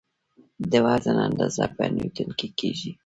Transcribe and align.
د 0.71 0.73
وزن 0.85 1.17
اندازه 1.27 1.63
په 1.75 1.83
نیوټن 1.93 2.29
کې 2.39 2.47
کېږي. 2.59 2.91